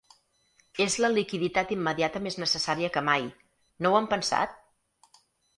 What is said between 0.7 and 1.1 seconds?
És